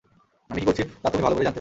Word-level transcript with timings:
আমি 0.49 0.59
কি 0.61 0.65
করছি 0.65 0.83
তা 1.01 1.07
তুমি 1.09 1.23
ভালো 1.23 1.35
করেই 1.35 1.45
জানতে। 1.45 1.49